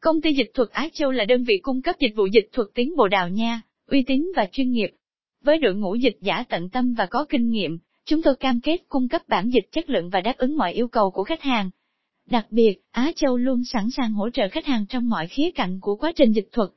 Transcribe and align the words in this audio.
Công 0.00 0.20
ty 0.20 0.32
dịch 0.32 0.50
thuật 0.54 0.70
Á 0.70 0.88
Châu 0.92 1.10
là 1.10 1.24
đơn 1.24 1.44
vị 1.44 1.58
cung 1.62 1.82
cấp 1.82 1.96
dịch 2.00 2.12
vụ 2.16 2.26
dịch 2.26 2.48
thuật 2.52 2.68
tiếng 2.74 2.96
Bồ 2.96 3.08
Đào 3.08 3.28
Nha, 3.28 3.60
uy 3.86 4.02
tín 4.02 4.26
và 4.36 4.48
chuyên 4.52 4.70
nghiệp. 4.70 4.90
Với 5.44 5.58
đội 5.58 5.74
ngũ 5.74 5.94
dịch 5.94 6.16
giả 6.20 6.44
tận 6.48 6.68
tâm 6.70 6.94
và 6.94 7.06
có 7.06 7.24
kinh 7.28 7.50
nghiệm, 7.50 7.78
chúng 8.04 8.22
tôi 8.22 8.36
cam 8.36 8.60
kết 8.60 8.76
cung 8.88 9.08
cấp 9.08 9.22
bản 9.28 9.50
dịch 9.50 9.72
chất 9.72 9.90
lượng 9.90 10.10
và 10.10 10.20
đáp 10.20 10.34
ứng 10.36 10.56
mọi 10.56 10.72
yêu 10.72 10.88
cầu 10.88 11.10
của 11.10 11.24
khách 11.24 11.42
hàng. 11.42 11.70
Đặc 12.30 12.46
biệt, 12.50 12.80
Á 12.90 13.12
Châu 13.16 13.36
luôn 13.36 13.64
sẵn 13.64 13.90
sàng 13.90 14.12
hỗ 14.12 14.30
trợ 14.30 14.48
khách 14.48 14.66
hàng 14.66 14.86
trong 14.86 15.08
mọi 15.08 15.26
khía 15.26 15.50
cạnh 15.50 15.78
của 15.80 15.96
quá 15.96 16.12
trình 16.16 16.32
dịch 16.32 16.48
thuật. 16.52 16.70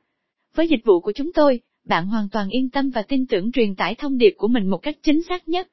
Với 0.54 0.68
dịch 0.68 0.84
vụ 0.84 1.00
của 1.00 1.12
chúng 1.12 1.32
tôi, 1.32 1.60
bạn 1.84 2.06
hoàn 2.06 2.28
toàn 2.28 2.48
yên 2.48 2.70
tâm 2.70 2.90
và 2.90 3.02
tin 3.02 3.26
tưởng 3.26 3.52
truyền 3.52 3.74
tải 3.74 3.94
thông 3.94 4.18
điệp 4.18 4.34
của 4.36 4.48
mình 4.48 4.70
một 4.70 4.78
cách 4.78 4.98
chính 5.02 5.22
xác 5.22 5.48
nhất. 5.48 5.68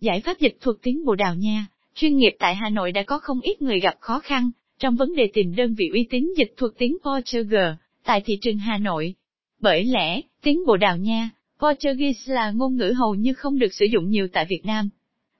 Giải 0.00 0.20
pháp 0.20 0.38
dịch 0.40 0.56
thuật 0.60 0.76
tiếng 0.82 1.04
Bồ 1.04 1.14
Đào 1.14 1.34
Nha, 1.34 1.66
chuyên 1.94 2.16
nghiệp 2.16 2.36
tại 2.38 2.54
Hà 2.54 2.68
Nội 2.68 2.92
đã 2.92 3.02
có 3.02 3.18
không 3.18 3.40
ít 3.40 3.62
người 3.62 3.80
gặp 3.80 3.94
khó 4.00 4.20
khăn 4.20 4.50
trong 4.78 4.96
vấn 4.96 5.14
đề 5.14 5.30
tìm 5.34 5.54
đơn 5.56 5.74
vị 5.74 5.90
uy 5.92 6.06
tín 6.10 6.32
dịch 6.36 6.54
thuật 6.56 6.72
tiếng 6.78 6.96
Portugal 7.04 7.72
tại 8.04 8.20
thị 8.20 8.38
trường 8.40 8.58
Hà 8.58 8.78
Nội. 8.78 9.14
Bởi 9.60 9.84
lẽ, 9.84 10.20
tiếng 10.42 10.66
Bồ 10.66 10.76
Đào 10.76 10.96
Nha, 10.96 11.30
Portuguese 11.60 12.34
là 12.34 12.50
ngôn 12.50 12.76
ngữ 12.76 12.92
hầu 12.96 13.14
như 13.14 13.34
không 13.34 13.58
được 13.58 13.74
sử 13.74 13.86
dụng 13.92 14.10
nhiều 14.10 14.28
tại 14.32 14.46
Việt 14.48 14.66
Nam. 14.66 14.88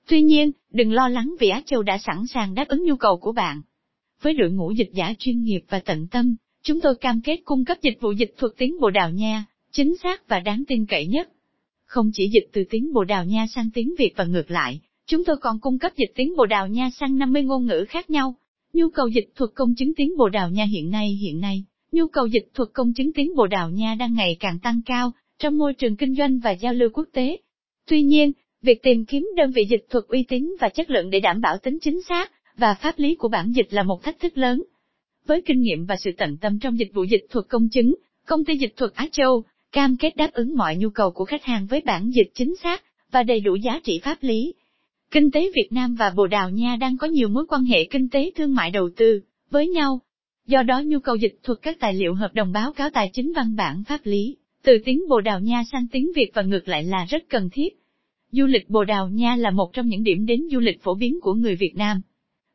Tuy 0.09 0.23
nhiên, 0.23 0.51
đừng 0.71 0.93
lo 0.93 1.09
lắng 1.09 1.35
vì 1.41 1.49
Á 1.49 1.63
Châu 1.67 1.83
đã 1.83 1.99
sẵn 1.99 2.27
sàng 2.27 2.55
đáp 2.55 2.69
ứng 2.69 2.85
nhu 2.85 2.97
cầu 2.97 3.17
của 3.17 3.33
bạn. 3.33 3.63
Với 4.23 4.35
đội 4.35 4.51
ngũ 4.51 4.73
dịch 4.73 4.91
giả 4.95 5.15
chuyên 5.19 5.43
nghiệp 5.43 5.61
và 5.69 5.79
tận 5.79 6.07
tâm, 6.11 6.37
chúng 6.63 6.81
tôi 6.81 6.95
cam 6.95 7.21
kết 7.21 7.37
cung 7.45 7.65
cấp 7.65 7.79
dịch 7.83 7.99
vụ 8.01 8.13
dịch 8.13 8.35
thuật 8.39 8.53
tiếng 8.57 8.81
Bồ 8.81 8.91
Đào 8.91 9.11
Nha, 9.11 9.45
chính 9.73 9.97
xác 10.03 10.29
và 10.29 10.41
đáng 10.41 10.65
tin 10.69 10.87
cậy 10.87 11.07
nhất. 11.07 11.29
Không 11.85 12.11
chỉ 12.15 12.29
dịch 12.29 12.49
từ 12.53 12.65
tiếng 12.71 12.93
Bồ 12.93 13.05
Đào 13.05 13.25
Nha 13.25 13.47
sang 13.55 13.71
tiếng 13.75 13.95
Việt 13.99 14.13
và 14.17 14.25
ngược 14.25 14.51
lại, 14.51 14.81
chúng 15.07 15.25
tôi 15.25 15.37
còn 15.37 15.61
cung 15.61 15.79
cấp 15.79 15.93
dịch 15.97 16.13
tiếng 16.15 16.37
Bồ 16.37 16.47
Đào 16.47 16.69
Nha 16.69 16.91
sang 16.91 17.19
50 17.19 17.43
ngôn 17.43 17.67
ngữ 17.67 17.85
khác 17.89 18.11
nhau. 18.11 18.35
Nhu 18.73 18.89
cầu 18.89 19.09
dịch 19.09 19.29
thuật 19.35 19.51
công 19.55 19.75
chứng 19.75 19.95
tiếng 19.97 20.17
Bồ 20.17 20.29
Đào 20.29 20.51
Nha 20.51 20.65
hiện 20.65 20.91
nay 20.91 21.09
hiện 21.09 21.41
nay, 21.41 21.65
nhu 21.93 22.07
cầu 22.07 22.27
dịch 22.27 22.49
thuật 22.55 22.69
công 22.73 22.93
chứng 22.93 23.13
tiếng 23.13 23.37
Bồ 23.37 23.47
Đào 23.47 23.71
Nha 23.71 23.95
đang 23.95 24.15
ngày 24.15 24.37
càng 24.41 24.59
tăng 24.59 24.81
cao 24.87 25.13
trong 25.39 25.59
môi 25.59 25.75
trường 25.75 25.97
kinh 25.97 26.15
doanh 26.15 26.39
và 26.39 26.51
giao 26.51 26.75
lưu 26.75 26.89
quốc 26.93 27.09
tế. 27.13 27.37
Tuy 27.89 28.03
nhiên, 28.03 28.33
việc 28.63 28.83
tìm 28.83 29.05
kiếm 29.05 29.29
đơn 29.37 29.51
vị 29.51 29.63
dịch 29.71 29.87
thuật 29.91 30.05
uy 30.09 30.23
tín 30.23 30.57
và 30.61 30.69
chất 30.69 30.91
lượng 30.91 31.11
để 31.11 31.21
đảm 31.21 31.41
bảo 31.41 31.59
tính 31.59 31.79
chính 31.81 32.03
xác 32.03 32.33
và 32.57 32.75
pháp 32.75 32.99
lý 32.99 33.15
của 33.15 33.29
bản 33.29 33.53
dịch 33.53 33.67
là 33.71 33.83
một 33.83 34.03
thách 34.03 34.21
thức 34.21 34.39
lớn. 34.39 34.63
Với 35.27 35.43
kinh 35.43 35.61
nghiệm 35.61 35.85
và 35.85 35.97
sự 35.97 36.11
tận 36.19 36.37
tâm 36.37 36.59
trong 36.59 36.79
dịch 36.79 36.91
vụ 36.95 37.05
dịch 37.05 37.27
thuật 37.31 37.47
công 37.49 37.69
chứng, 37.69 37.95
công 38.27 38.45
ty 38.45 38.57
dịch 38.57 38.73
thuật 38.77 38.93
Á 38.95 39.09
Châu 39.13 39.43
cam 39.73 39.97
kết 39.97 40.17
đáp 40.17 40.31
ứng 40.33 40.57
mọi 40.57 40.77
nhu 40.77 40.91
cầu 40.91 41.11
của 41.11 41.25
khách 41.25 41.45
hàng 41.45 41.67
với 41.67 41.81
bản 41.81 42.11
dịch 42.11 42.31
chính 42.35 42.57
xác 42.63 42.85
và 43.13 43.23
đầy 43.23 43.41
đủ 43.41 43.55
giá 43.55 43.81
trị 43.85 44.01
pháp 44.05 44.19
lý. 44.21 44.55
Kinh 45.11 45.31
tế 45.31 45.51
Việt 45.55 45.69
Nam 45.71 45.95
và 45.95 46.11
Bồ 46.17 46.27
Đào 46.27 46.51
Nha 46.51 46.77
đang 46.77 46.97
có 46.97 47.07
nhiều 47.07 47.29
mối 47.29 47.47
quan 47.49 47.65
hệ 47.65 47.85
kinh 47.85 48.09
tế 48.09 48.31
thương 48.37 48.55
mại 48.55 48.71
đầu 48.71 48.91
tư 48.97 49.21
với 49.51 49.69
nhau. 49.69 50.01
Do 50.47 50.63
đó 50.63 50.83
nhu 50.87 50.99
cầu 50.99 51.17
dịch 51.17 51.39
thuật 51.43 51.59
các 51.63 51.77
tài 51.81 51.95
liệu 51.95 52.15
hợp 52.15 52.35
đồng 52.35 52.53
báo 52.53 52.73
cáo 52.73 52.91
tài 52.91 53.11
chính 53.13 53.33
văn 53.33 53.57
bản 53.57 53.85
pháp 53.89 54.01
lý, 54.05 54.37
từ 54.63 54.79
tiếng 54.85 55.03
Bồ 55.09 55.21
Đào 55.21 55.41
Nha 55.41 55.63
sang 55.73 55.87
tiếng 55.93 56.11
Việt 56.17 56.31
và 56.35 56.43
ngược 56.43 56.69
lại 56.69 56.85
là 56.85 57.07
rất 57.09 57.29
cần 57.29 57.49
thiết. 57.53 57.69
Du 58.31 58.47
lịch 58.47 58.71
Bồ 58.71 58.85
Đào 58.85 59.09
Nha 59.09 59.37
là 59.37 59.51
một 59.51 59.73
trong 59.73 59.89
những 59.89 60.03
điểm 60.03 60.27
đến 60.27 60.43
du 60.51 60.61
lịch 60.61 60.83
phổ 60.83 60.95
biến 60.95 61.19
của 61.23 61.35
người 61.35 61.57
Việt 61.57 61.73
Nam. 61.75 62.01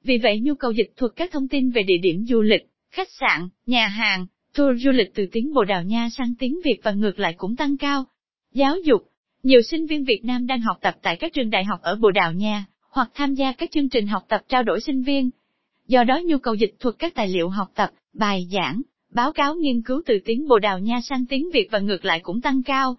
Vì 0.03 0.17
vậy 0.17 0.39
nhu 0.39 0.55
cầu 0.55 0.71
dịch 0.71 0.93
thuật 0.97 1.11
các 1.15 1.31
thông 1.31 1.47
tin 1.47 1.69
về 1.69 1.83
địa 1.83 1.97
điểm 2.01 2.25
du 2.25 2.41
lịch, 2.41 2.69
khách 2.91 3.09
sạn, 3.19 3.49
nhà 3.65 3.87
hàng, 3.87 4.25
tour 4.55 4.83
du 4.83 4.91
lịch 4.91 5.11
từ 5.15 5.25
tiếng 5.31 5.53
Bồ 5.53 5.63
Đào 5.63 5.83
Nha 5.83 6.09
sang 6.17 6.33
tiếng 6.39 6.59
Việt 6.65 6.79
và 6.83 6.91
ngược 6.91 7.19
lại 7.19 7.33
cũng 7.37 7.55
tăng 7.55 7.77
cao. 7.77 8.05
Giáo 8.53 8.77
dục, 8.85 9.01
nhiều 9.43 9.61
sinh 9.61 9.85
viên 9.85 10.03
Việt 10.03 10.25
Nam 10.25 10.47
đang 10.47 10.61
học 10.61 10.77
tập 10.81 10.95
tại 11.01 11.15
các 11.15 11.33
trường 11.33 11.49
đại 11.49 11.63
học 11.63 11.79
ở 11.81 11.95
Bồ 11.95 12.11
Đào 12.11 12.33
Nha, 12.33 12.65
hoặc 12.89 13.09
tham 13.13 13.33
gia 13.33 13.51
các 13.51 13.71
chương 13.71 13.89
trình 13.89 14.07
học 14.07 14.23
tập 14.29 14.41
trao 14.47 14.63
đổi 14.63 14.81
sinh 14.81 15.03
viên. 15.03 15.29
Do 15.87 16.03
đó 16.03 16.21
nhu 16.25 16.37
cầu 16.37 16.53
dịch 16.53 16.75
thuật 16.79 16.95
các 16.99 17.15
tài 17.15 17.27
liệu 17.27 17.49
học 17.49 17.71
tập, 17.75 17.91
bài 18.13 18.47
giảng, 18.51 18.81
báo 19.13 19.33
cáo 19.33 19.55
nghiên 19.55 19.81
cứu 19.81 20.01
từ 20.05 20.19
tiếng 20.25 20.47
Bồ 20.47 20.59
Đào 20.59 20.79
Nha 20.79 20.99
sang 21.09 21.25
tiếng 21.25 21.49
Việt 21.53 21.67
và 21.71 21.79
ngược 21.79 22.05
lại 22.05 22.19
cũng 22.19 22.41
tăng 22.41 22.63
cao. 22.63 22.97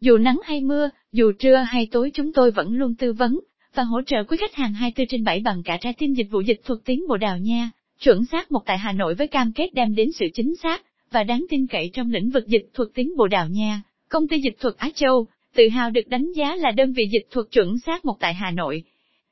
Dù 0.00 0.18
nắng 0.18 0.40
hay 0.44 0.60
mưa, 0.60 0.90
dù 1.12 1.32
trưa 1.38 1.56
hay 1.56 1.88
tối 1.90 2.10
chúng 2.14 2.32
tôi 2.32 2.50
vẫn 2.50 2.74
luôn 2.74 2.94
tư 2.94 3.12
vấn 3.12 3.40
và 3.74 3.82
hỗ 3.82 4.02
trợ 4.02 4.24
quý 4.24 4.36
khách 4.40 4.54
hàng 4.54 4.72
24 4.72 5.06
trên 5.08 5.24
7 5.24 5.40
bằng 5.40 5.62
cả 5.62 5.78
trái 5.80 5.92
tim 5.98 6.14
dịch 6.14 6.30
vụ 6.30 6.40
dịch 6.40 6.60
thuật 6.64 6.80
tiếng 6.84 7.04
Bồ 7.08 7.16
Đào 7.16 7.38
Nha, 7.38 7.70
chuẩn 8.00 8.24
xác 8.24 8.52
một 8.52 8.62
tại 8.66 8.78
Hà 8.78 8.92
Nội 8.92 9.14
với 9.14 9.26
cam 9.26 9.52
kết 9.52 9.74
đem 9.74 9.94
đến 9.94 10.12
sự 10.12 10.26
chính 10.34 10.56
xác 10.62 10.82
và 11.10 11.24
đáng 11.24 11.44
tin 11.50 11.66
cậy 11.66 11.90
trong 11.92 12.10
lĩnh 12.10 12.30
vực 12.30 12.46
dịch 12.46 12.70
thuật 12.74 12.88
tiếng 12.94 13.16
Bồ 13.16 13.26
Đào 13.26 13.48
Nha. 13.48 13.82
Công 14.08 14.28
ty 14.28 14.40
dịch 14.40 14.56
thuật 14.60 14.76
Á 14.76 14.90
Châu 14.94 15.26
tự 15.54 15.68
hào 15.68 15.90
được 15.90 16.08
đánh 16.08 16.32
giá 16.32 16.56
là 16.56 16.70
đơn 16.70 16.92
vị 16.92 17.08
dịch 17.12 17.26
thuật 17.30 17.46
chuẩn 17.52 17.78
xác 17.78 18.04
một 18.04 18.16
tại 18.20 18.34
Hà 18.34 18.50
Nội. 18.50 18.84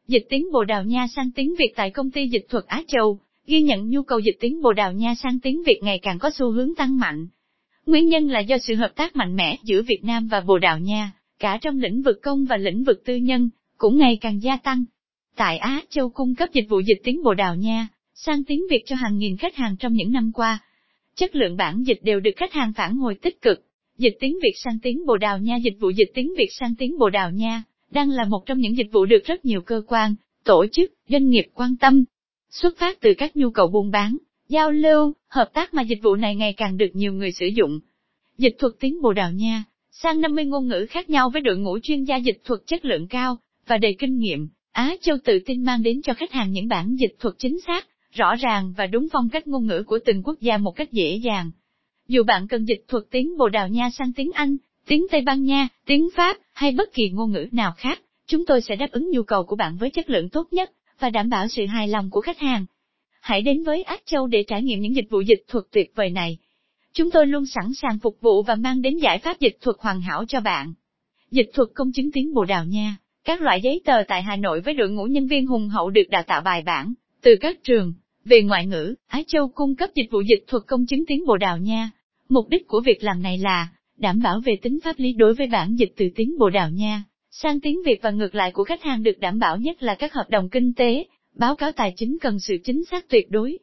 Dịch 0.09 0.27
tiếng 0.31 0.53
Bồ 0.53 0.65
Đào 0.65 0.85
Nha 0.85 1.07
sang 1.17 1.31
tiếng 1.35 1.55
Việt 1.59 1.73
tại 1.77 1.91
công 1.91 2.11
ty 2.11 2.29
dịch 2.29 2.47
thuật 2.49 2.65
Á 2.67 2.83
Châu, 2.89 3.19
ghi 3.47 3.63
nhận 3.63 3.89
nhu 3.91 4.03
cầu 4.03 4.19
dịch 4.19 4.37
tiếng 4.41 4.63
Bồ 4.63 4.73
Đào 4.73 4.93
Nha 4.93 5.15
sang 5.15 5.41
tiếng 5.41 5.63
Việt 5.67 5.79
ngày 5.83 5.99
càng 5.99 6.19
có 6.19 6.31
xu 6.31 6.51
hướng 6.51 6.75
tăng 6.75 6.99
mạnh. 6.99 7.29
Nguyên 7.87 8.09
nhân 8.09 8.29
là 8.29 8.41
do 8.41 8.59
sự 8.59 8.75
hợp 8.75 8.93
tác 8.97 9.17
mạnh 9.17 9.37
mẽ 9.37 9.57
giữa 9.65 9.83
Việt 9.83 10.01
Nam 10.05 10.29
và 10.29 10.41
Bồ 10.41 10.59
Đào 10.59 10.79
Nha, 10.79 11.13
cả 11.39 11.59
trong 11.61 11.79
lĩnh 11.79 12.03
vực 12.03 12.19
công 12.23 12.45
và 12.45 12.57
lĩnh 12.57 12.85
vực 12.85 13.03
tư 13.05 13.17
nhân, 13.17 13.51
cũng 13.77 13.99
ngày 13.99 14.19
càng 14.21 14.43
gia 14.43 14.57
tăng. 14.57 14.85
Tại 15.37 15.59
Á 15.59 15.83
Châu 15.89 16.11
cung 16.11 16.35
cấp 16.35 16.49
dịch 16.53 16.67
vụ 16.69 16.81
dịch 16.81 17.01
tiếng 17.05 17.23
Bồ 17.23 17.35
Đào 17.35 17.57
Nha, 17.57 17.89
sang 18.15 18.45
tiếng 18.45 18.63
Việt 18.71 18.83
cho 18.87 18.97
hàng 18.97 19.19
nghìn 19.19 19.37
khách 19.37 19.57
hàng 19.57 19.77
trong 19.77 19.93
những 19.93 20.13
năm 20.13 20.33
qua. 20.35 20.59
Chất 21.17 21.37
lượng 21.37 21.57
bản 21.57 21.83
dịch 21.83 21.99
đều 22.03 22.21
được 22.21 22.31
khách 22.37 22.53
hàng 22.53 22.73
phản 22.73 22.97
hồi 22.97 23.15
tích 23.23 23.43
cực. 23.43 23.68
Dịch 23.99 24.17
tiếng 24.21 24.39
Việt 24.43 24.53
sang 24.57 24.79
tiếng 24.83 25.07
Bồ 25.07 25.17
Đào 25.17 25.39
Nha 25.39 25.57
Dịch 25.57 25.77
vụ 25.81 25.91
dịch 25.91 26.11
tiếng 26.15 26.33
Việt 26.39 26.49
sang 26.61 26.75
tiếng 26.79 26.99
Bồ 26.99 27.11
Đào 27.11 27.31
Nha, 27.31 27.63
đang 27.91 28.11
là 28.11 28.25
một 28.25 28.47
trong 28.47 28.59
những 28.59 28.77
dịch 28.77 28.87
vụ 28.93 29.05
được 29.05 29.25
rất 29.25 29.45
nhiều 29.45 29.61
cơ 29.63 29.83
quan, 29.87 30.15
tổ 30.45 30.67
chức, 30.73 30.93
doanh 31.09 31.29
nghiệp 31.29 31.47
quan 31.55 31.77
tâm. 31.77 32.05
Xuất 32.51 32.79
phát 32.79 33.01
từ 33.01 33.15
các 33.19 33.37
nhu 33.37 33.51
cầu 33.51 33.69
buôn 33.69 33.91
bán, 33.91 34.17
giao 34.49 34.71
lưu, 34.71 35.13
hợp 35.29 35.51
tác 35.55 35.75
mà 35.75 35.83
dịch 35.83 35.99
vụ 36.03 36.17
này 36.17 36.37
ngày 36.37 36.53
càng 36.53 36.77
được 36.77 36.91
nhiều 36.93 37.13
người 37.13 37.33
sử 37.33 37.47
dụng. 37.47 37.81
Dịch 38.39 38.57
thuật 38.59 38.73
tiếng 38.81 39.03
Bồ 39.03 39.13
Đào 39.13 39.33
Nha, 39.33 39.65
sang 39.91 40.21
50 40.21 40.45
ngôn 40.45 40.69
ngữ 40.69 40.87
khác 40.91 41.11
nhau 41.11 41.31
với 41.31 41.43
đội 41.43 41.59
ngũ 41.59 41.79
chuyên 41.83 42.05
gia 42.05 42.17
dịch 42.17 42.41
thuật 42.45 42.61
chất 42.67 42.85
lượng 42.85 43.07
cao 43.09 43.39
và 43.67 43.79
đầy 43.79 43.97
kinh 43.99 44.19
nghiệm, 44.19 44.49
Á 44.73 44.97
Châu 45.01 45.17
tự 45.25 45.39
tin 45.47 45.65
mang 45.65 45.83
đến 45.83 46.03
cho 46.03 46.15
khách 46.15 46.33
hàng 46.33 46.53
những 46.53 46.69
bản 46.69 46.97
dịch 46.97 47.17
thuật 47.21 47.35
chính 47.39 47.61
xác, 47.67 47.87
rõ 48.11 48.35
ràng 48.37 48.75
và 48.77 48.87
đúng 48.87 49.09
phong 49.13 49.29
cách 49.29 49.47
ngôn 49.47 49.67
ngữ 49.67 49.83
của 49.87 49.99
từng 50.05 50.23
quốc 50.23 50.41
gia 50.41 50.59
một 50.59 50.73
cách 50.77 50.93
dễ 50.93 51.17
dàng. 51.17 51.51
Dù 52.09 52.23
bạn 52.23 52.49
cần 52.49 52.65
dịch 52.65 52.85
thuật 52.89 53.05
tiếng 53.11 53.37
Bồ 53.39 53.49
Đào 53.49 53.69
Nha 53.69 53.91
sang 53.91 54.13
tiếng 54.13 54.31
Anh, 54.35 54.57
tiếng 54.87 55.07
Tây 55.11 55.21
Ban 55.21 55.45
Nha, 55.45 55.69
tiếng 55.87 56.09
Pháp 56.17 56.37
hay 56.53 56.73
bất 56.73 56.93
kỳ 56.95 57.11
ngôn 57.11 57.33
ngữ 57.33 57.47
nào 57.53 57.73
khác, 57.77 58.01
chúng 58.27 58.47
tôi 58.47 58.61
sẽ 58.61 58.77
đáp 58.77 58.91
ứng 58.91 59.11
nhu 59.11 59.23
cầu 59.23 59.45
của 59.45 59.57
bạn 59.57 59.77
với 59.77 59.91
chất 59.91 60.11
lượng 60.11 60.29
tốt 60.29 60.49
nhất 60.51 60.73
và 60.99 61.11
đảm 61.11 61.29
bảo 61.29 61.49
sự 61.49 61.67
hài 61.67 61.89
lòng 61.89 62.11
của 62.11 62.21
khách 62.21 62.39
hàng. 62.39 62.67
Hãy 63.21 63.43
đến 63.43 63.63
với 63.63 63.83
Ác 63.83 64.01
Châu 64.07 64.27
để 64.27 64.45
trải 64.47 64.63
nghiệm 64.63 64.81
những 64.81 64.95
dịch 64.95 65.11
vụ 65.11 65.21
dịch 65.21 65.45
thuật 65.49 65.65
tuyệt 65.73 65.93
vời 65.95 66.11
này. 66.11 66.39
Chúng 66.93 67.11
tôi 67.11 67.27
luôn 67.27 67.47
sẵn 67.47 67.75
sàng 67.75 67.99
phục 67.99 68.21
vụ 68.21 68.43
và 68.43 68.55
mang 68.55 68.83
đến 68.83 68.99
giải 68.99 69.19
pháp 69.19 69.41
dịch 69.41 69.59
thuật 69.61 69.77
hoàn 69.81 70.01
hảo 70.01 70.25
cho 70.29 70.41
bạn. 70.41 70.73
Dịch 71.31 71.51
thuật 71.55 71.69
công 71.75 71.93
chứng 71.93 72.13
tiếng 72.13 72.35
Bồ 72.35 72.45
Đào 72.45 72.65
Nha, 72.65 72.97
các 73.25 73.41
loại 73.41 73.61
giấy 73.61 73.81
tờ 73.85 74.03
tại 74.09 74.23
Hà 74.23 74.37
Nội 74.37 74.61
với 74.61 74.75
đội 74.75 74.91
ngũ 74.91 75.05
nhân 75.05 75.27
viên 75.27 75.47
hùng 75.47 75.69
hậu 75.69 75.91
được 75.91 76.09
đào 76.11 76.23
tạo 76.23 76.41
bài 76.41 76.63
bản, 76.63 76.95
từ 77.23 77.37
các 77.41 77.65
trường, 77.65 77.93
về 78.25 78.43
ngoại 78.43 78.67
ngữ, 78.67 78.95
Á 79.07 79.23
Châu 79.27 79.49
cung 79.49 79.77
cấp 79.77 79.91
dịch 79.95 80.11
vụ 80.11 80.21
dịch 80.21 80.45
thuật 80.47 80.63
công 80.67 80.87
chứng 80.87 81.07
tiếng 81.07 81.27
Bồ 81.27 81.37
Đào 81.37 81.59
Nha. 81.59 81.91
Mục 82.29 82.49
đích 82.49 82.67
của 82.69 82.81
việc 82.81 83.05
làm 83.05 83.23
này 83.23 83.39
là 83.39 83.69
đảm 83.97 84.21
bảo 84.23 84.41
về 84.41 84.57
tính 84.63 84.79
pháp 84.85 84.99
lý 84.99 85.13
đối 85.13 85.35
với 85.35 85.47
bản 85.47 85.77
dịch 85.77 85.93
từ 85.97 86.09
tiếng 86.17 86.39
Bồ 86.39 86.51
Đào 86.51 86.71
Nha 86.71 87.03
sang 87.31 87.61
tiếng 87.61 87.83
Việt 87.87 88.03
và 88.03 88.11
ngược 88.11 88.35
lại 88.35 88.53
của 88.53 88.65
khách 88.65 88.83
hàng 88.83 89.03
được 89.03 89.19
đảm 89.21 89.39
bảo 89.39 89.57
nhất 89.57 89.83
là 89.83 89.95
các 89.95 90.13
hợp 90.13 90.25
đồng 90.31 90.49
kinh 90.49 90.75
tế, 90.75 91.05
báo 91.35 91.57
cáo 91.57 91.73
tài 91.73 91.95
chính 91.97 92.19
cần 92.21 92.41
sự 92.41 92.57
chính 92.65 92.85
xác 92.85 93.09
tuyệt 93.09 93.31
đối. 93.31 93.59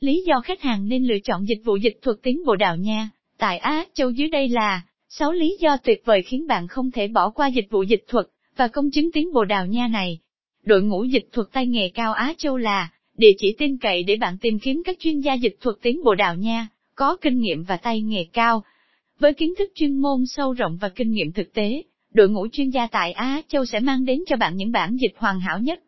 Lý 0.00 0.24
do 0.26 0.40
khách 0.40 0.60
hàng 0.60 0.88
nên 0.88 1.04
lựa 1.04 1.18
chọn 1.24 1.48
dịch 1.48 1.60
vụ 1.64 1.76
dịch 1.76 1.98
thuật 2.02 2.16
tiếng 2.22 2.42
Bồ 2.46 2.56
Đào 2.56 2.76
Nha, 2.76 3.10
tại 3.38 3.58
Á 3.58 3.84
Châu 3.94 4.10
dưới 4.10 4.28
đây 4.28 4.48
là 4.48 4.82
6 5.08 5.32
lý 5.32 5.56
do 5.60 5.76
tuyệt 5.76 6.02
vời 6.04 6.22
khiến 6.22 6.46
bạn 6.46 6.68
không 6.68 6.90
thể 6.90 7.08
bỏ 7.08 7.30
qua 7.30 7.48
dịch 7.48 7.70
vụ 7.70 7.82
dịch 7.82 8.04
thuật 8.08 8.26
và 8.56 8.68
công 8.68 8.90
chứng 8.90 9.12
tiếng 9.12 9.32
Bồ 9.32 9.44
Đào 9.44 9.66
Nha 9.66 9.88
này. 9.88 10.18
Đội 10.64 10.82
ngũ 10.82 11.04
dịch 11.04 11.28
thuật 11.32 11.48
tay 11.52 11.66
nghề 11.66 11.88
cao 11.88 12.12
Á 12.12 12.34
Châu 12.38 12.56
là 12.56 12.90
địa 13.16 13.32
chỉ 13.38 13.54
tin 13.58 13.78
cậy 13.78 14.02
để 14.02 14.16
bạn 14.16 14.38
tìm 14.40 14.58
kiếm 14.58 14.82
các 14.84 14.96
chuyên 14.98 15.20
gia 15.20 15.34
dịch 15.34 15.56
thuật 15.60 15.76
tiếng 15.82 16.04
Bồ 16.04 16.14
Đào 16.14 16.36
Nha, 16.36 16.68
có 17.00 17.16
kinh 17.20 17.40
nghiệm 17.40 17.62
và 17.62 17.76
tay 17.76 18.00
nghề 18.00 18.24
cao. 18.32 18.64
Với 19.18 19.34
kiến 19.34 19.54
thức 19.58 19.70
chuyên 19.74 19.96
môn 19.96 20.26
sâu 20.26 20.52
rộng 20.52 20.78
và 20.80 20.88
kinh 20.88 21.10
nghiệm 21.10 21.32
thực 21.32 21.52
tế, 21.54 21.82
đội 22.14 22.28
ngũ 22.28 22.48
chuyên 22.52 22.70
gia 22.70 22.86
tại 22.86 23.12
Á 23.12 23.42
Châu 23.48 23.64
sẽ 23.64 23.80
mang 23.80 24.04
đến 24.04 24.22
cho 24.26 24.36
bạn 24.36 24.56
những 24.56 24.72
bản 24.72 24.96
dịch 24.96 25.12
hoàn 25.16 25.40
hảo 25.40 25.58
nhất. 25.58 25.80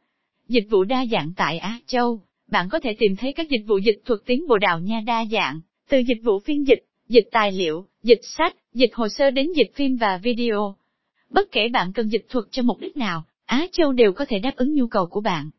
Dịch 0.49 0.67
vụ 0.71 0.85
đa 0.85 1.07
dạng 1.07 1.33
tại 1.37 1.59
Á 1.59 1.79
Châu, 1.87 2.21
bạn 2.51 2.69
có 2.69 2.81
thể 2.81 2.95
tìm 2.99 3.17
thấy 3.17 3.33
các 3.33 3.51
dịch 3.51 3.65
vụ 3.67 3.79
dịch 3.79 4.03
thuật 4.05 4.21
tiếng 4.27 4.49
Bồ 4.49 4.59
Đào 4.59 4.81
Nha 4.81 5.01
đa 5.07 5.25
dạng, 5.33 5.61
từ 5.89 5.99
dịch 5.99 6.19
vụ 6.23 6.41
phiên 6.41 6.67
dịch, 6.67 6.85
dịch 7.09 7.29
tài 7.33 7.53
liệu, 7.53 7.87
dịch 8.03 8.21
sách, 8.23 8.57
dịch 8.75 8.91
hồ 8.95 9.09
sơ 9.09 9.31
đến 9.31 9.53
dịch 9.57 9.71
phim 9.75 9.97
và 9.97 10.19
video. 10.23 10.77
Bất 11.31 11.53
kể 11.53 11.69
bạn 11.69 11.93
cần 11.93 12.09
dịch 12.09 12.27
thuật 12.29 12.45
cho 12.51 12.63
mục 12.63 12.79
đích 12.81 12.97
nào, 12.97 13.25
Á 13.45 13.67
Châu 13.73 13.93
đều 13.93 14.13
có 14.13 14.25
thể 14.25 14.39
đáp 14.39 14.57
ứng 14.57 14.75
nhu 14.75 14.87
cầu 14.87 15.07
của 15.07 15.21
bạn. 15.21 15.51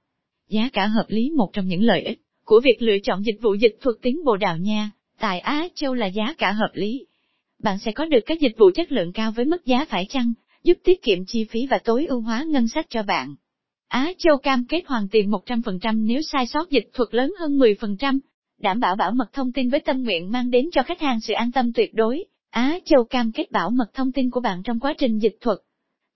Giá 0.50 0.70
cả 0.74 0.88
hợp 0.88 1.06
lý 1.08 1.30
một 1.30 1.50
trong 1.54 1.68
những 1.68 1.84
lợi 1.84 2.02
ích 2.02 2.22
của 2.46 2.62
việc 2.64 2.82
lựa 2.82 2.98
chọn 3.04 3.26
dịch 3.26 3.38
vụ 3.42 3.54
dịch 3.54 3.78
thuật 3.82 3.96
tiếng 4.02 4.24
Bồ 4.26 4.38
Đào 4.38 4.58
Nha, 4.58 4.92
tại 5.24 5.40
Á 5.40 5.68
Châu 5.76 5.94
là 5.94 6.06
giá 6.06 6.34
cả 6.38 6.52
hợp 6.52 6.70
lý. 6.74 7.06
Bạn 7.60 7.78
sẽ 7.78 7.92
có 7.92 8.06
được 8.06 8.20
các 8.26 8.40
dịch 8.40 8.58
vụ 8.58 8.72
chất 8.76 8.92
lượng 8.92 9.12
cao 9.14 9.32
với 9.32 9.46
mức 9.46 9.66
giá 9.66 9.86
phải 9.86 10.06
chăng, 10.10 10.34
giúp 10.64 10.78
tiết 10.84 11.02
kiệm 11.02 11.26
chi 11.28 11.44
phí 11.44 11.68
và 11.70 11.78
tối 11.84 12.06
ưu 12.06 12.22
hóa 12.22 12.44
ngân 12.48 12.68
sách 12.68 12.86
cho 12.90 13.04
bạn. 13.04 13.36
Á 13.88 14.14
Châu 14.18 14.38
cam 14.38 14.66
kết 14.70 14.84
hoàn 14.88 15.08
tiền 15.08 15.32
100% 15.32 16.06
nếu 16.06 16.22
sai 16.22 16.48
sót 16.48 16.70
dịch 16.70 16.90
thuật 16.94 17.14
lớn 17.14 17.34
hơn 17.40 17.60
10%. 17.60 18.20
đảm 18.62 18.80
bảo 18.80 18.96
bảo 18.96 19.12
mật 19.12 19.34
thông 19.34 19.52
tin 19.52 19.70
với 19.70 19.80
tâm 19.80 20.04
nguyện 20.04 20.32
mang 20.32 20.52
đến 20.52 20.70
cho 20.72 20.84
khách 20.84 21.02
hàng 21.02 21.20
sự 21.22 21.34
an 21.34 21.52
tâm 21.52 21.74
tuyệt 21.74 21.94
đối. 21.94 22.24
Á 22.50 22.80
Châu 22.86 23.04
cam 23.04 23.32
kết 23.32 23.52
bảo 23.52 23.70
mật 23.70 23.94
thông 23.94 24.12
tin 24.12 24.30
của 24.30 24.40
bạn 24.40 24.64
trong 24.64 24.80
quá 24.80 24.94
trình 24.98 25.20
dịch 25.20 25.38
thuật. 25.42 25.58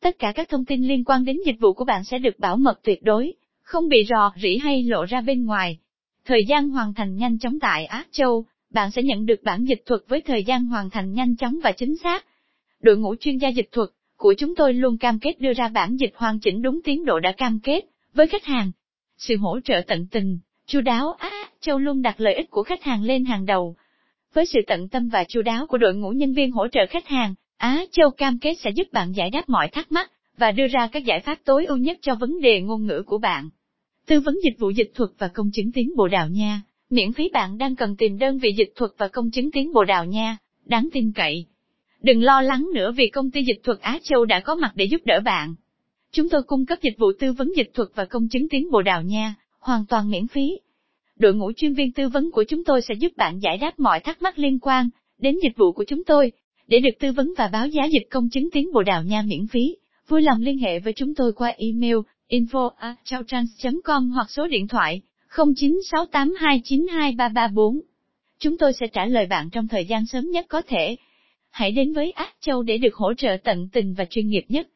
Tất 0.02 0.20
cả 0.20 0.32
các 0.36 0.50
thông 0.50 0.66
tin 0.66 0.88
liên 0.88 1.04
quan 1.04 1.26
đến 1.26 1.38
dịch 1.46 1.60
vụ 1.60 1.74
của 1.74 1.86
bạn 1.86 2.04
sẽ 2.04 2.20
được 2.20 2.40
bảo 2.40 2.58
mật 2.58 2.80
tuyệt 2.84 3.04
đối, 3.04 3.34
không 3.62 3.90
bị 3.90 4.06
rò 4.10 4.34
rỉ 4.42 4.58
hay 4.58 4.84
lộ 4.84 5.06
ra 5.06 5.22
bên 5.22 5.46
ngoài. 5.46 5.78
Thời 6.26 6.46
gian 6.46 6.70
hoàn 6.70 6.94
thành 6.94 7.16
nhanh 7.16 7.40
chóng 7.40 7.60
tại 7.60 7.86
Á 7.86 8.06
Châu, 8.12 8.46
bạn 8.78 8.92
sẽ 8.92 9.04
nhận 9.04 9.26
được 9.26 9.44
bản 9.44 9.66
dịch 9.66 9.84
thuật 9.86 10.02
với 10.08 10.22
thời 10.22 10.44
gian 10.44 10.66
hoàn 10.66 10.90
thành 10.90 11.14
nhanh 11.14 11.36
chóng 11.36 11.60
và 11.64 11.72
chính 11.72 11.98
xác. 12.04 12.26
Đội 12.82 12.98
ngũ 12.98 13.16
chuyên 13.16 13.38
gia 13.38 13.50
dịch 13.50 13.70
thuật 13.72 13.90
của 14.18 14.34
chúng 14.38 14.56
tôi 14.56 14.74
luôn 14.74 14.98
cam 14.98 15.20
kết 15.20 15.40
đưa 15.40 15.54
ra 15.54 15.68
bản 15.68 15.96
dịch 15.96 16.12
hoàn 16.16 16.40
chỉnh 16.40 16.62
đúng 16.62 16.82
tiến 16.84 17.06
độ 17.06 17.20
đã 17.20 17.32
cam 17.32 17.60
kết 17.60 17.82
với 18.14 18.28
khách 18.28 18.46
hàng. 18.46 18.72
Sự 19.18 19.38
hỗ 19.38 19.60
trợ 19.64 19.82
tận 19.88 20.08
tình, 20.12 20.40
chu 20.66 20.82
đáo 20.82 21.14
Á 21.20 21.32
Châu 21.62 21.80
luôn 21.80 22.02
đặt 22.02 22.22
lợi 22.22 22.34
ích 22.34 22.50
của 22.50 22.64
khách 22.64 22.84
hàng 22.84 23.04
lên 23.04 23.26
hàng 23.26 23.46
đầu. 23.46 23.76
Với 24.34 24.46
sự 24.46 24.60
tận 24.68 24.90
tâm 24.90 25.10
và 25.10 25.24
chu 25.24 25.42
đáo 25.42 25.68
của 25.68 25.78
đội 25.78 25.96
ngũ 25.96 26.10
nhân 26.10 26.34
viên 26.34 26.52
hỗ 26.52 26.68
trợ 26.68 26.82
khách 26.90 27.08
hàng, 27.08 27.36
Á 27.58 27.86
Châu 27.92 28.10
cam 28.10 28.40
kết 28.40 28.54
sẽ 28.60 28.70
giúp 28.70 28.88
bạn 28.92 29.12
giải 29.12 29.30
đáp 29.30 29.50
mọi 29.50 29.68
thắc 29.68 29.92
mắc 29.92 30.12
và 30.38 30.52
đưa 30.52 30.68
ra 30.68 30.90
các 30.92 31.06
giải 31.06 31.20
pháp 31.20 31.38
tối 31.46 31.66
ưu 31.66 31.78
nhất 31.78 31.98
cho 32.02 32.16
vấn 32.16 32.42
đề 32.42 32.62
ngôn 32.62 32.86
ngữ 32.86 33.04
của 33.06 33.18
bạn. 33.18 33.50
Tư 34.08 34.20
vấn 34.20 34.36
dịch 34.44 34.60
vụ 34.60 34.70
dịch 34.70 34.92
thuật 34.96 35.10
và 35.18 35.28
công 35.28 35.50
chứng 35.54 35.72
tiếng 35.72 35.90
bộ 35.96 36.08
Đào 36.08 36.30
Nha, 36.30 36.62
miễn 36.90 37.14
phí 37.14 37.30
bạn 37.34 37.58
đang 37.58 37.76
cần 37.76 37.96
tìm 37.96 38.18
đơn 38.18 38.38
vị 38.38 38.54
dịch 38.58 38.72
thuật 38.76 38.92
và 38.98 39.08
công 39.08 39.32
chứng 39.32 39.52
tiếng 39.52 39.74
Bồ 39.74 39.84
Đào 39.84 40.06
Nha, 40.06 40.38
đáng 40.66 40.90
tin 40.94 41.12
cậy. 41.12 41.46
Đừng 42.02 42.24
lo 42.24 42.42
lắng 42.42 42.68
nữa 42.74 42.92
vì 42.92 43.10
công 43.10 43.32
ty 43.32 43.44
dịch 43.44 43.64
thuật 43.64 43.80
Á 43.80 44.00
Châu 44.04 44.26
đã 44.26 44.40
có 44.40 44.56
mặt 44.56 44.72
để 44.76 44.86
giúp 44.86 45.02
đỡ 45.06 45.20
bạn. 45.26 45.56
Chúng 46.12 46.30
tôi 46.30 46.44
cung 46.44 46.66
cấp 46.66 46.80
dịch 46.82 46.98
vụ 46.98 47.12
tư 47.20 47.34
vấn 47.34 47.52
dịch 47.56 47.72
thuật 47.74 47.90
và 47.96 48.06
công 48.06 48.28
chứng 48.30 48.50
tiếng 48.50 48.72
Bồ 48.72 48.82
Đào 48.82 49.04
Nha, 49.04 49.36
hoàn 49.60 49.86
toàn 49.86 50.10
miễn 50.10 50.28
phí. 50.28 50.60
Đội 51.16 51.34
ngũ 51.34 51.52
chuyên 51.52 51.74
viên 51.74 51.92
tư 51.92 52.10
vấn 52.10 52.32
của 52.32 52.44
chúng 52.44 52.64
tôi 52.64 52.82
sẽ 52.82 52.94
giúp 52.94 53.12
bạn 53.18 53.40
giải 53.40 53.58
đáp 53.58 53.80
mọi 53.80 54.00
thắc 54.00 54.22
mắc 54.22 54.40
liên 54.40 54.60
quan 54.60 54.90
đến 55.18 55.36
dịch 55.44 55.58
vụ 55.58 55.72
của 55.72 55.84
chúng 55.88 56.04
tôi, 56.04 56.32
để 56.68 56.80
được 56.80 57.00
tư 57.00 57.12
vấn 57.12 57.34
và 57.38 57.48
báo 57.48 57.68
giá 57.68 57.84
dịch 57.86 58.10
công 58.10 58.30
chứng 58.30 58.50
tiếng 58.52 58.74
Bồ 58.74 58.84
Đào 58.84 59.04
Nha 59.04 59.22
miễn 59.22 59.48
phí. 59.48 59.76
Vui 60.08 60.22
lòng 60.22 60.42
liên 60.42 60.58
hệ 60.58 60.80
với 60.80 60.94
chúng 60.94 61.16
tôi 61.16 61.34
qua 61.34 61.54
email 61.58 61.96
info 62.30 62.70
com 63.84 64.10
hoặc 64.10 64.28
số 64.30 64.48
điện 64.48 64.68
thoại 64.68 65.02
0968292334. 65.30 67.80
Chúng 68.40 68.58
tôi 68.58 68.74
sẽ 68.74 68.88
trả 68.88 69.06
lời 69.06 69.26
bạn 69.26 69.50
trong 69.50 69.68
thời 69.68 69.86
gian 69.86 70.06
sớm 70.06 70.32
nhất 70.32 70.46
có 70.50 70.62
thể. 70.62 70.96
Hãy 71.50 71.72
đến 71.72 71.94
với 71.94 72.12
Ác 72.12 72.36
Châu 72.40 72.64
để 72.64 72.78
được 72.78 72.96
hỗ 72.96 73.14
trợ 73.14 73.38
tận 73.44 73.70
tình 73.70 73.94
và 73.94 74.06
chuyên 74.06 74.28
nghiệp 74.28 74.46
nhất. 74.50 74.68